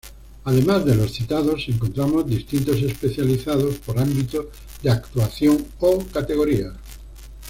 Además 0.45 0.83
de 0.83 0.95
los 0.95 1.11
citados, 1.13 1.65
encontramos 1.67 2.25
distintos 2.25 2.77
especializados 2.81 3.77
por 3.77 3.99
ámbitos 3.99 4.47
de 4.81 4.89
actuación 4.89 5.63
o 5.79 5.99
categorías. 6.11 6.73